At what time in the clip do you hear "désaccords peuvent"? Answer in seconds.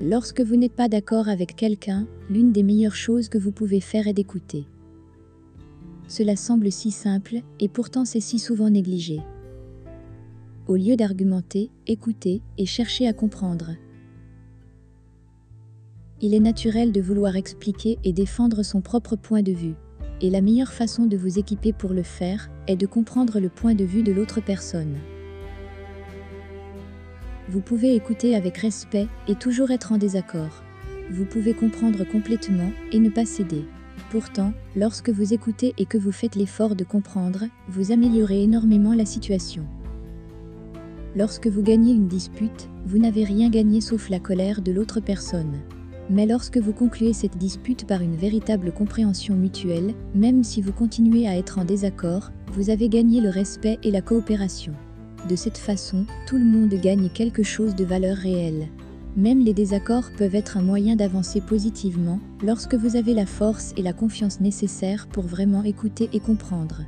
59.54-60.34